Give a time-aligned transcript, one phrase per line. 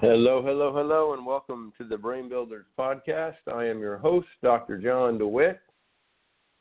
[0.00, 3.34] Hello, hello, hello, and welcome to the Brain Builders Podcast.
[3.52, 4.78] I am your host, Dr.
[4.78, 5.58] John DeWitt,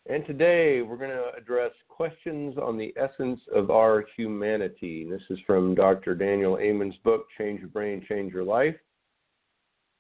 [0.10, 5.08] and today we're going to address questions on the essence of our humanity.
[5.08, 6.16] This is from Dr.
[6.16, 8.76] Daniel Amen's book, Change Your Brain, Change Your Life.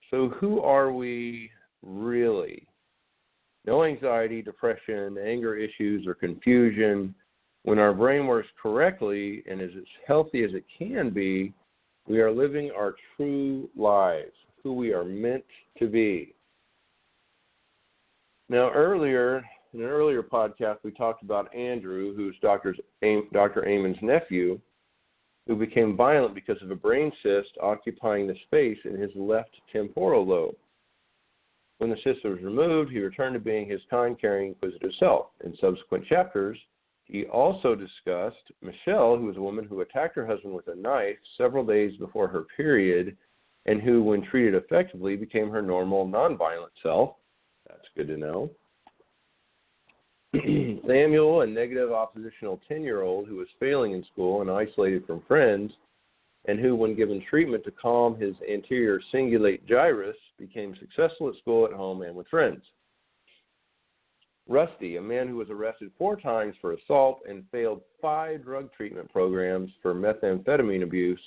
[0.09, 1.51] So, who are we
[1.83, 2.67] really?
[3.67, 7.13] No anxiety, depression, anger issues, or confusion.
[7.61, 11.53] When our brain works correctly and is as healthy as it can be,
[12.07, 15.44] we are living our true lives, who we are meant
[15.80, 16.33] to be.
[18.50, 22.75] Now, earlier, in an earlier podcast, we talked about Andrew, who's Dr.
[23.03, 24.59] Amen's nephew,
[25.47, 30.25] who became violent because of a brain cyst occupying the space in his left temporal
[30.25, 30.55] lobe.
[31.80, 35.28] When the cyst was removed, he returned to being his kind, caring, inquisitive self.
[35.44, 36.58] In subsequent chapters,
[37.08, 41.17] he also discussed Michelle, who was a woman who attacked her husband with a knife
[41.38, 43.16] several days before her period,
[43.66, 47.16] and who, when treated effectively, became her normal, nonviolent self.
[47.67, 48.52] That's good to know.
[50.88, 55.22] Samuel, a negative oppositional 10 year old who was failing in school and isolated from
[55.28, 55.72] friends,
[56.45, 61.66] and who, when given treatment to calm his anterior cingulate gyrus, became successful at school,
[61.66, 62.61] at home, and with friends.
[64.48, 69.12] Rusty, a man who was arrested four times for assault and failed five drug treatment
[69.12, 71.20] programs for methamphetamine abuse,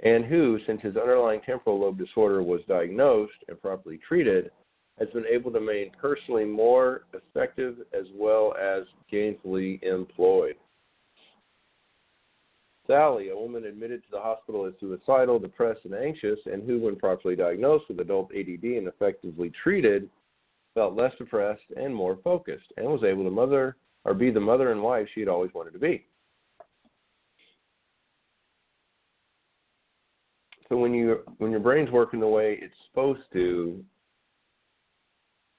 [0.00, 4.50] and who, since his underlying temporal lobe disorder was diagnosed and properly treated,
[4.98, 10.54] has been able to remain personally more effective as well as gainfully employed.
[12.86, 16.96] Sally, a woman admitted to the hospital as suicidal, depressed, and anxious, and who, when
[16.96, 20.08] properly diagnosed with adult ADD and effectively treated,
[20.74, 24.72] felt less depressed and more focused, and was able to mother or be the mother
[24.72, 26.06] and wife she had always wanted to be.
[30.68, 33.84] So when you when your brain's working the way it's supposed to,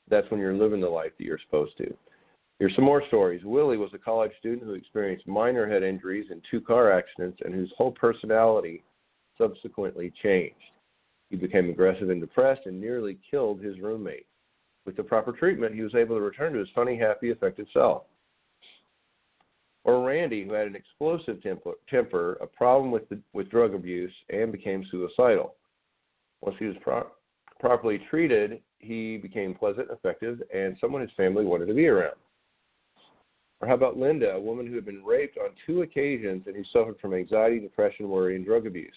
[0.09, 1.95] that's when you're living the life that you're supposed to.
[2.59, 3.44] Here's some more stories.
[3.44, 7.53] Willie was a college student who experienced minor head injuries in two car accidents and
[7.53, 8.84] whose whole personality
[9.38, 10.56] subsequently changed.
[11.30, 14.25] He became aggressive and depressed and nearly killed his roommate.
[14.85, 18.03] With the proper treatment, he was able to return to his funny, happy, effective self.
[19.85, 21.41] Or Randy, who had an explosive
[21.89, 25.55] temper, a problem with, the, with drug abuse, and became suicidal.
[26.41, 27.07] Once he was pro-
[27.59, 32.15] properly treated, he became pleasant, effective, and someone his family wanted to be around.
[33.61, 36.63] Or how about Linda, a woman who had been raped on two occasions and who
[36.73, 38.91] suffered from anxiety, depression, worry, and drug abuse?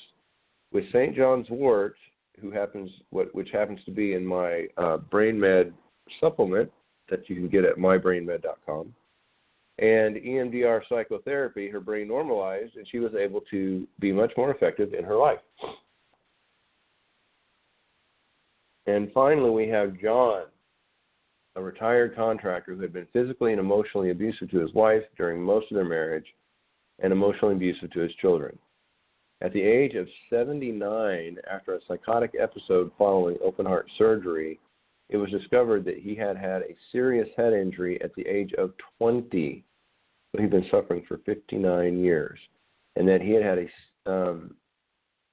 [0.73, 1.15] With St.
[1.15, 1.95] John's wort,
[2.41, 5.73] who happens what which happens to be in my uh, Brain Med
[6.21, 6.71] supplement
[7.11, 8.93] that you can get at mybrainmed.com,
[9.79, 14.95] and EMDR psychotherapy, her brain normalized, and she was able to be much more effective
[14.95, 15.39] in her life.
[18.87, 20.45] And finally, we have John,
[21.57, 25.71] a retired contractor who had been physically and emotionally abusive to his wife during most
[25.71, 26.27] of their marriage
[27.01, 28.57] and emotionally abusive to his children.
[29.43, 34.59] At the age of 79, after a psychotic episode following open heart surgery,
[35.11, 38.73] it was discovered that he had had a serious head injury at the age of
[38.99, 39.63] 20.
[40.33, 42.39] but he'd been suffering for 59 years,
[42.97, 44.57] and that he had had a, um,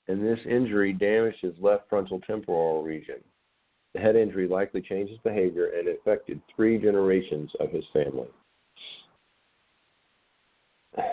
[0.08, 3.24] and this injury damaged his left frontal temporal region.
[3.94, 8.28] The head injury likely changed his behavior and affected three generations of his family.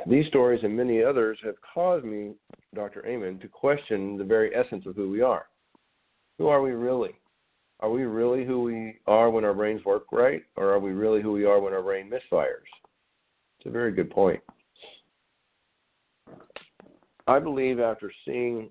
[0.07, 2.33] These stories and many others have caused me,
[2.75, 3.05] Dr.
[3.07, 5.47] Amen, to question the very essence of who we are.
[6.39, 7.15] Who are we really?
[7.81, 11.23] Are we really who we are when our brains work right, or are we really
[11.23, 12.69] who we are when our brain misfires?
[13.59, 14.41] It's a very good point.
[17.27, 18.71] I believe after seeing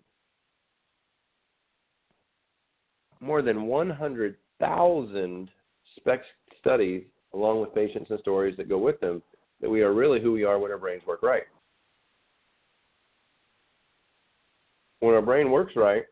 [3.20, 5.50] more than 100,000
[5.96, 6.26] SPECT
[6.60, 7.04] studies
[7.34, 9.22] along with patients and stories that go with them
[9.62, 11.44] that we are really who we are when our brains work right.
[15.02, 16.04] When our brain works right,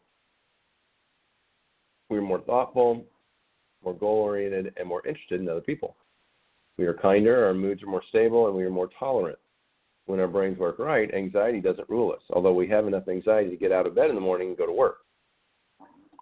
[2.10, 3.06] we're more thoughtful,
[3.84, 5.96] more goal oriented, and more interested in other people.
[6.78, 9.40] We are kinder, our moods are more stable, and we are more tolerant.
[10.06, 13.58] When our brains work right, anxiety doesn't rule us, although we have enough anxiety to
[13.58, 15.00] get out of bed in the morning and go to work.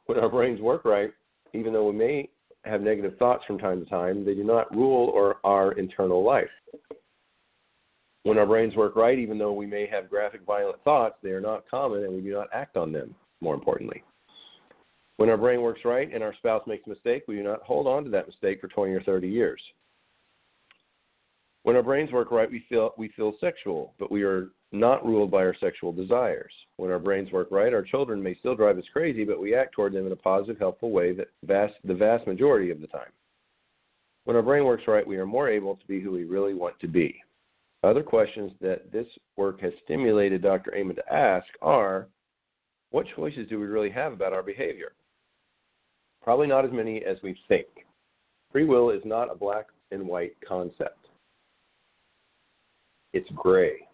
[0.07, 1.11] When our brains work right,
[1.53, 2.29] even though we may
[2.63, 6.49] have negative thoughts from time to time, they do not rule or our internal life.
[8.25, 11.39] When our brains work right, even though we may have graphic, violent thoughts, they are
[11.39, 14.03] not common and we do not act on them, more importantly.
[15.17, 17.85] When our brain works right and our spouse makes a mistake, we do not hold
[17.85, 19.61] on to that mistake for 20 or 30 years.
[21.61, 25.29] When our brains work right, we feel we feel sexual, but we are not ruled
[25.29, 26.51] by our sexual desires.
[26.77, 29.73] When our brains work right, our children may still drive us crazy, but we act
[29.73, 33.11] toward them in a positive, helpful way that vast, the vast majority of the time.
[34.23, 36.79] When our brain works right, we are more able to be who we really want
[36.79, 37.21] to be.
[37.85, 39.05] Other questions that this
[39.37, 40.73] work has stimulated Dr.
[40.73, 42.07] Amen to ask are
[42.89, 44.93] what choices do we really have about our behavior?
[46.23, 47.67] Probably not as many as we think.
[48.51, 51.09] Free will is not a black and white concept,
[53.13, 53.87] it's gray.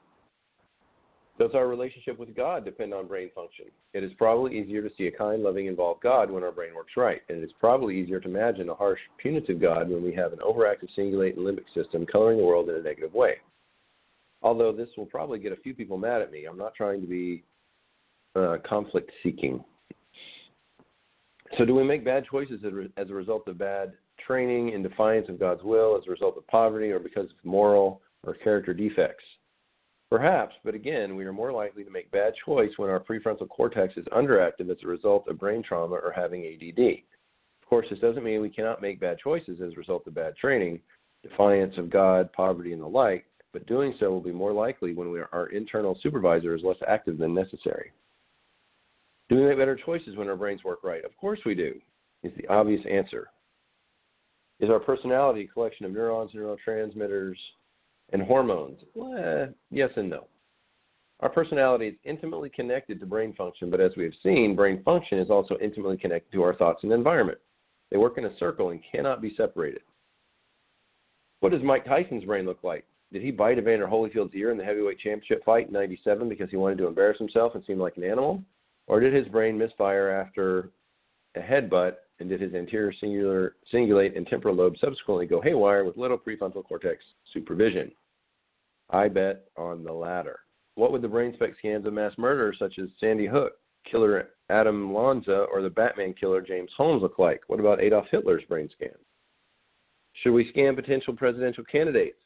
[1.37, 3.65] Does our relationship with God depend on brain function?
[3.93, 6.93] It is probably easier to see a kind, loving, involved God when our brain works
[6.95, 10.31] right, and it is probably easier to imagine a harsh, punitive God when we have
[10.31, 13.35] an overactive cingulate and limbic system coloring the world in a negative way.
[14.41, 17.07] Although this will probably get a few people mad at me, I'm not trying to
[17.07, 17.43] be
[18.35, 19.63] uh, conflict seeking.
[21.57, 22.61] So, do we make bad choices
[22.97, 23.93] as a result of bad
[24.25, 28.01] training in defiance of God's will, as a result of poverty, or because of moral
[28.25, 29.23] or character defects?
[30.09, 33.95] Perhaps, but again, we are more likely to make bad choice when our prefrontal cortex
[33.95, 36.79] is underactive as a result of brain trauma or having ADD.
[37.63, 40.35] Of course, this doesn't mean we cannot make bad choices as a result of bad
[40.35, 40.81] training,
[41.23, 45.07] defiance of God, poverty, and the like, but doing so will be more likely when
[45.17, 47.91] are, our internal supervisor is less active than necessary.
[49.29, 51.03] Do we make better choices when our brains work right?
[51.05, 51.79] Of course we do,
[52.23, 53.29] is the obvious answer.
[54.59, 57.35] Is our personality a collection of neurons, neurotransmitters,
[58.13, 58.79] and hormones?
[58.93, 60.27] Well, yes and no.
[61.21, 65.19] Our personality is intimately connected to brain function, but as we have seen, brain function
[65.19, 67.37] is also intimately connected to our thoughts and environment.
[67.89, 69.81] They work in a circle and cannot be separated.
[71.41, 72.85] What does Mike Tyson's brain look like?
[73.11, 76.55] Did he bite Evander Holyfield's ear in the heavyweight championship fight in 97 because he
[76.55, 78.41] wanted to embarrass himself and seem like an animal?
[78.87, 80.71] Or did his brain misfire after
[81.35, 85.97] a headbutt and did his anterior singular, cingulate and temporal lobe subsequently go haywire with
[85.97, 87.03] little prefrontal cortex
[87.33, 87.91] supervision?
[88.89, 90.39] I bet on the latter.
[90.75, 93.53] What would the brain SPECT scans of mass murderers such as Sandy Hook,
[93.89, 97.41] killer Adam Lanza, or the Batman killer James Holmes look like?
[97.47, 98.95] What about Adolf Hitler's brain scans?
[100.13, 102.17] Should we scan potential presidential candidates?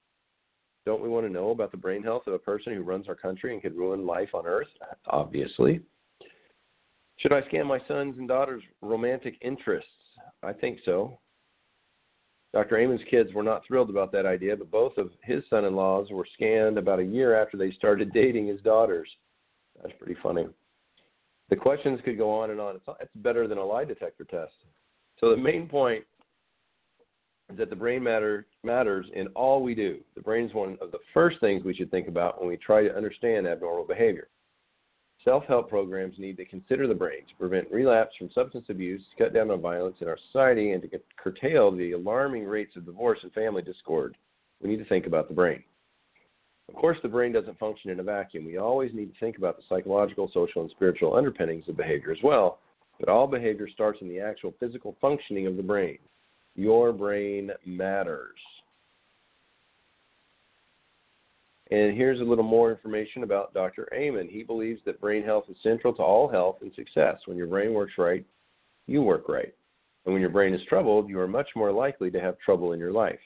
[0.86, 3.16] Don't we want to know about the brain health of a person who runs our
[3.16, 4.68] country and could ruin life on earth?
[5.08, 5.80] Obviously.
[7.18, 9.90] Should I scan my sons and daughters' romantic interests?
[10.44, 11.20] I think so.
[12.54, 12.78] Dr.
[12.78, 16.08] Amen's kids were not thrilled about that idea, but both of his son in laws
[16.12, 19.10] were scanned about a year after they started dating his daughters.
[19.82, 20.48] That's pretty funny.
[21.50, 22.76] The questions could go on and on.
[22.76, 24.54] It's, it's better than a lie detector test.
[25.20, 26.06] So the main point
[27.52, 30.00] is that the brain matter, matters in all we do.
[30.16, 32.84] The brain is one of the first things we should think about when we try
[32.84, 34.28] to understand abnormal behavior.
[35.24, 39.24] Self help programs need to consider the brain to prevent relapse from substance abuse, to
[39.24, 43.20] cut down on violence in our society, and to curtail the alarming rates of divorce
[43.24, 44.16] and family discord.
[44.62, 45.64] We need to think about the brain.
[46.70, 48.46] Of course, the brain doesn't function in a vacuum.
[48.46, 52.24] We always need to think about the psychological, social, and spiritual underpinnings of behavior as
[52.24, 52.60] well.
[53.00, 56.00] But all behavior starts in the actual physical functioning of the brain.
[56.56, 58.38] Your brain matters.
[61.72, 63.90] And here's a little more information about Dr.
[63.94, 64.28] Amen.
[64.30, 67.18] He believes that brain health is central to all health and success.
[67.26, 68.24] When your brain works right,
[68.88, 69.54] you work right.
[70.06, 72.80] And when your brain is troubled, you are much more likely to have trouble in
[72.80, 73.20] your life.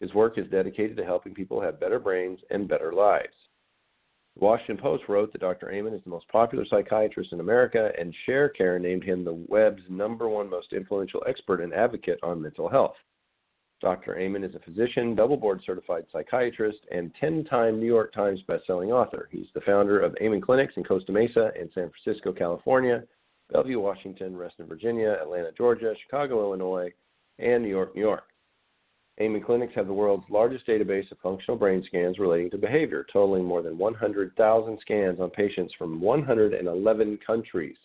[0.00, 3.34] His work is dedicated to helping people have better brains and better lives.
[4.38, 5.72] The Washington Post wrote that Dr.
[5.72, 10.28] Amen is the most popular psychiatrist in America, and Sharecare named him the web's number
[10.28, 12.94] one most influential expert and advocate on mental health.
[13.80, 14.16] Dr.
[14.16, 18.90] Amen is a physician, double board certified psychiatrist, and 10 time New York Times bestselling
[18.90, 19.28] author.
[19.32, 23.02] He's the founder of Amen Clinics in Costa Mesa and San Francisco, California,
[23.50, 26.92] Bellevue, Washington, Reston, Virginia, Atlanta, Georgia, Chicago, Illinois,
[27.40, 28.24] and New York, New York.
[29.20, 33.44] Amen Clinics have the world's largest database of functional brain scans relating to behavior, totaling
[33.44, 37.76] more than 100,000 scans on patients from 111 countries.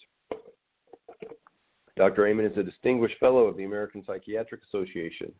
[1.97, 2.27] Dr.
[2.27, 5.31] Amen is a distinguished fellow of the American Psychiatric Association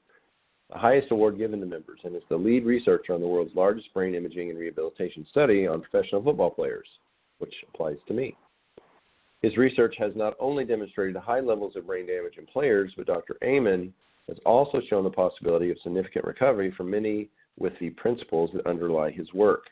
[0.73, 3.93] the highest award given to members, and is the lead researcher on the world's largest
[3.93, 6.87] brain imaging and rehabilitation study on professional football players,
[7.37, 8.35] which applies to me.
[9.41, 13.37] His research has not only demonstrated high levels of brain damage in players, but Dr.
[13.43, 13.93] Amen
[14.27, 19.11] has also shown the possibility of significant recovery for many with the principles that underlie
[19.11, 19.65] his work.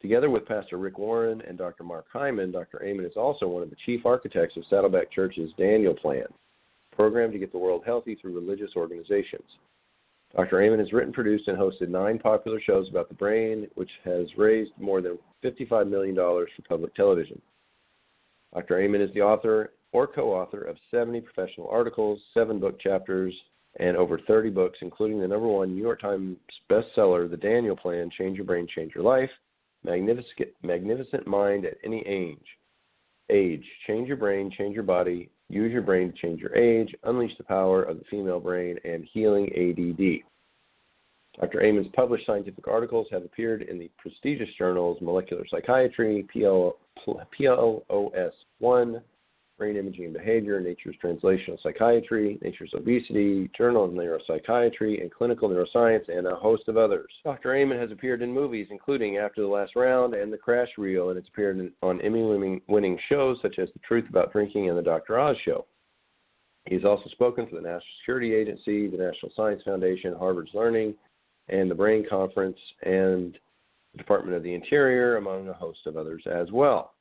[0.00, 1.84] Together with Pastor Rick Warren and Dr.
[1.84, 2.82] Mark Hyman, Dr.
[2.82, 6.24] Amen is also one of the chief architects of Saddleback Church's Daniel Plan,
[6.96, 9.44] program to get the world healthy through religious organizations.
[10.34, 10.62] Dr.
[10.62, 14.70] Amen has written, produced, and hosted nine popular shows about the brain, which has raised
[14.78, 17.40] more than $55 million for public television.
[18.54, 18.80] Dr.
[18.80, 23.34] Amen is the author or co author of 70 professional articles, seven book chapters,
[23.78, 26.36] and over 30 books, including the number one New York Times
[26.70, 29.30] bestseller, The Daniel Plan Change Your Brain, Change Your Life,
[29.84, 32.38] Magnificent, Magnificent Mind at Any Age.
[33.30, 37.36] Age, change your brain, change your body, use your brain to change your age, unleash
[37.38, 40.24] the power of the female brain, and healing ADD.
[41.40, 41.62] Dr.
[41.62, 49.00] Amen's published scientific articles have appeared in the prestigious journals Molecular Psychiatry, PL, PLOS 1,
[49.60, 56.08] Brain Imaging and Behavior, Nature's Translational Psychiatry, Nature's Obesity, Journal of Neuropsychiatry and Clinical Neuroscience,
[56.08, 57.12] and a host of others.
[57.24, 57.54] Dr.
[57.54, 61.18] Amen has appeared in movies including After the Last Round and The Crash Reel, and
[61.18, 65.18] it's appeared on Emmy winning shows such as The Truth About Drinking and The Dr.
[65.18, 65.66] Oz Show.
[66.64, 70.94] He's also spoken for the National Security Agency, the National Science Foundation, Harvard's Learning,
[71.50, 73.36] and the Brain Conference, and
[73.92, 76.94] the Department of the Interior, among a host of others as well.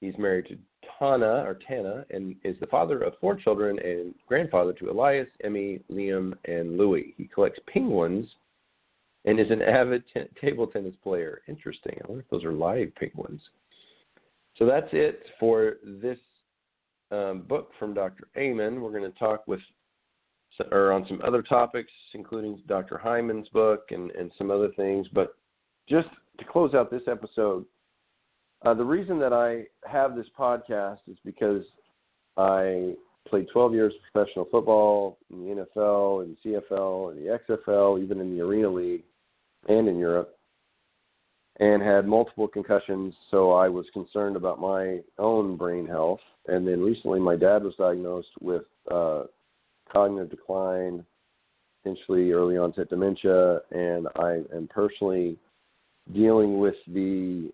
[0.00, 0.56] He's married to
[1.02, 5.80] Tana or Tana and is the father of four children and grandfather to Elias, Emmy,
[5.90, 7.14] Liam, and Louie.
[7.16, 8.28] He collects penguins
[9.24, 10.04] and is an avid
[10.40, 11.42] table tennis player.
[11.48, 11.98] Interesting.
[11.98, 13.40] I wonder if those are live penguins.
[14.56, 16.18] So that's it for this
[17.10, 18.28] um, book from Dr.
[18.36, 18.80] Amen.
[18.80, 19.60] We're going to talk with
[20.70, 22.96] or on some other topics, including Dr.
[22.96, 25.08] Hyman's book and, and some other things.
[25.12, 25.34] But
[25.88, 27.64] just to close out this episode,
[28.64, 31.64] uh, the reason that I have this podcast is because
[32.36, 32.94] I
[33.28, 38.20] played 12 years of professional football in the NFL, the CFL, in the XFL, even
[38.20, 39.04] in the Arena League,
[39.68, 40.36] and in Europe,
[41.60, 43.14] and had multiple concussions.
[43.30, 46.20] So I was concerned about my own brain health.
[46.46, 49.24] And then recently, my dad was diagnosed with uh,
[49.92, 51.04] cognitive decline,
[51.82, 55.36] potentially early onset dementia, and I am personally
[56.12, 57.52] dealing with the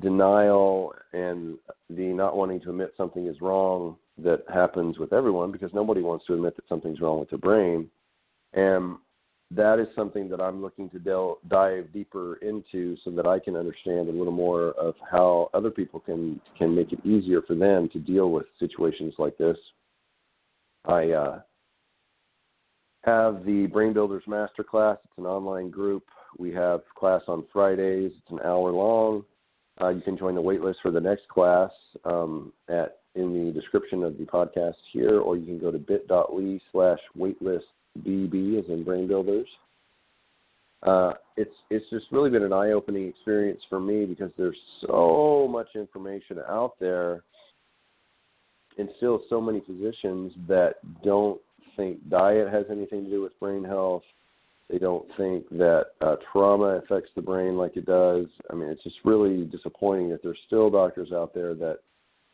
[0.00, 1.58] denial and
[1.90, 6.26] the not wanting to admit something is wrong that happens with everyone because nobody wants
[6.26, 7.88] to admit that something's wrong with their brain.
[8.52, 8.96] And
[9.50, 13.56] that is something that I'm looking to del- dive deeper into so that I can
[13.56, 17.88] understand a little more of how other people can can make it easier for them
[17.92, 19.56] to deal with situations like this.
[20.86, 21.40] I uh,
[23.04, 24.98] have the Brain Builders Masterclass.
[25.04, 26.04] It's an online group.
[26.38, 28.12] We have class on Fridays.
[28.16, 29.24] It's an hour long.
[29.80, 31.70] Uh, you can join the waitlist for the next class
[32.04, 36.60] um, at in the description of the podcast here, or you can go to bit.ly
[36.70, 39.46] slash waitlistbb as in Brain Builders.
[40.82, 45.68] Uh, it's it's just really been an eye-opening experience for me because there's so much
[45.74, 47.22] information out there,
[48.78, 51.40] and still so many physicians that don't
[51.76, 54.02] think diet has anything to do with brain health.
[54.72, 58.24] They don't think that uh, trauma affects the brain like it does.
[58.50, 61.80] I mean, it's just really disappointing that there's still doctors out there that,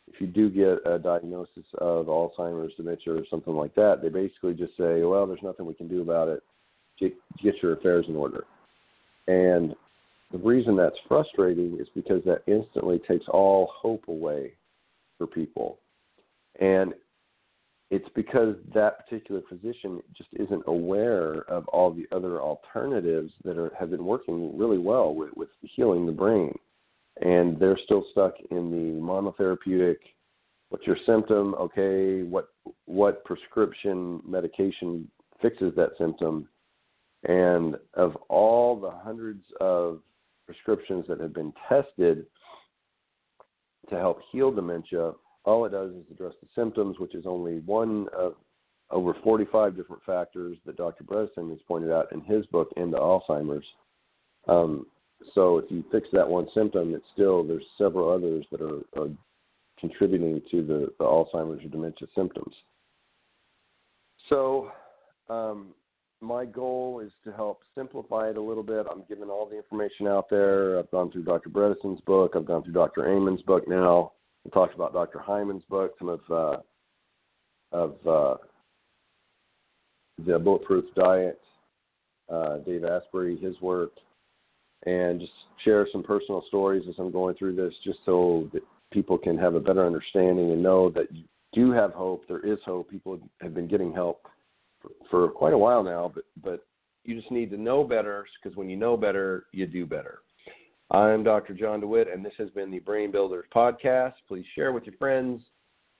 [0.06, 4.54] if you do get a diagnosis of Alzheimer's, dementia, or something like that, they basically
[4.54, 6.42] just say, "Well, there's nothing we can do about it.
[6.98, 8.44] Get, get your affairs in order."
[9.26, 9.74] And
[10.30, 14.52] the reason that's frustrating is because that instantly takes all hope away
[15.18, 15.78] for people.
[16.60, 16.94] And
[17.90, 23.72] it's because that particular physician just isn't aware of all the other alternatives that are,
[23.78, 26.54] have been working really well with, with healing the brain.
[27.20, 29.96] And they're still stuck in the monotherapeutic
[30.70, 31.54] what's your symptom?
[31.54, 32.48] Okay, what
[32.86, 35.08] what prescription medication
[35.40, 36.48] fixes that symptom?
[37.24, 40.00] And of all the hundreds of
[40.46, 42.26] prescriptions that have been tested
[43.90, 45.12] to help heal dementia,
[45.48, 48.34] all it does is address the symptoms, which is only one of
[48.90, 51.04] over 45 different factors that Dr.
[51.04, 53.64] Bredesen has pointed out in his book, Into Alzheimer's.
[54.46, 54.86] Um,
[55.34, 59.10] so if you fix that one symptom, it's still there's several others that are, are
[59.78, 62.54] contributing to the, the, Alzheimer's or dementia symptoms.
[64.28, 64.70] So
[65.28, 65.68] um,
[66.20, 68.86] my goal is to help simplify it a little bit.
[68.90, 70.78] I'm giving all the information out there.
[70.78, 71.50] I've gone through Dr.
[71.50, 72.32] Bredesen's book.
[72.36, 73.08] I've gone through Dr.
[73.08, 74.12] Amen's book now.
[74.48, 75.18] We talked about Dr.
[75.18, 76.56] Hyman's book, some of uh,
[77.70, 78.36] of uh,
[80.24, 81.38] the Bulletproof Diet,
[82.32, 83.90] uh, Dave Asprey, his work,
[84.86, 85.32] and just
[85.66, 89.54] share some personal stories as I'm going through this, just so that people can have
[89.54, 92.26] a better understanding and know that you do have hope.
[92.26, 92.88] There is hope.
[92.88, 94.22] People have been getting help
[94.80, 96.64] for, for quite a while now, but but
[97.04, 100.20] you just need to know better because when you know better, you do better.
[100.90, 101.52] I'm Dr.
[101.52, 104.14] John DeWitt, and this has been the Brain Builders Podcast.
[104.26, 105.42] Please share with your friends,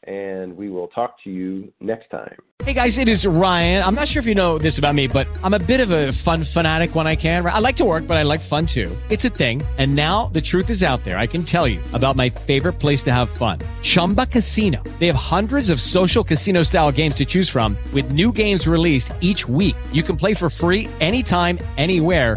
[0.05, 2.37] and we will talk to you next time.
[2.65, 3.85] Hey guys, it is Ryan.
[3.85, 6.13] I'm not sure if you know this about me, but I'm a bit of a
[6.13, 7.45] fun fanatic when I can.
[7.45, 8.91] I like to work, but I like fun too.
[9.11, 9.63] It's a thing.
[9.77, 11.19] And now the truth is out there.
[11.19, 14.83] I can tell you about my favorite place to have fun Chumba Casino.
[14.99, 19.13] They have hundreds of social casino style games to choose from, with new games released
[19.21, 19.77] each week.
[19.93, 22.37] You can play for free anytime, anywhere